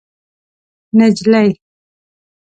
نجلۍ 0.97 1.49